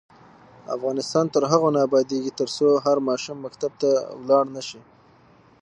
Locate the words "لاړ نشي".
4.27-4.81